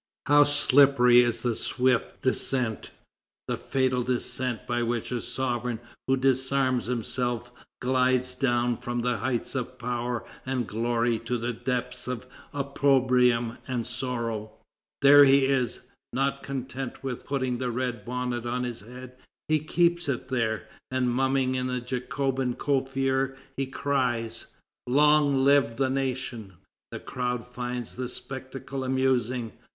[0.25, 2.89] How slippery is the swift descent,
[3.47, 9.53] the fatal descent by which a sovereign who disarms himself glides down from the heights
[9.53, 14.53] of power and glory to the depths of opprobrium and sorrow!
[15.03, 15.81] There he is!
[16.11, 19.15] Not content with putting the red bonnet on his head,
[19.47, 24.47] he keeps it there, and mumming in the Jacobin coiffure, he cries:
[24.87, 26.53] "Long live the nation!"
[26.91, 29.51] The crowd find the spectacle amusing.